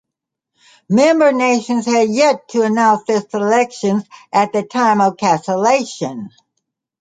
Member 0.89 1.31
nations 1.31 1.85
had 1.85 2.09
yet 2.09 2.47
to 2.47 2.63
announce 2.63 3.03
their 3.03 3.21
selections 3.21 4.03
at 4.33 4.51
the 4.51 4.63
time 4.63 4.99
of 4.99 5.15
cancellation. 5.17 6.31